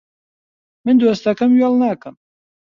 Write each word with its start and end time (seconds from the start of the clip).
من 0.85 0.95
دۆستەکەم 1.01 1.51
وێڵ 1.59 1.73
ناکەم 1.81 2.15